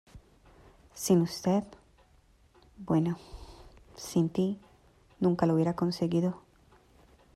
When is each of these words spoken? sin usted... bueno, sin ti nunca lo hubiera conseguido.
sin 0.95 1.21
usted... 1.21 1.63
bueno, 2.75 3.19
sin 3.95 4.29
ti 4.31 4.59
nunca 5.19 5.45
lo 5.45 5.53
hubiera 5.53 5.75
conseguido. 5.75 6.41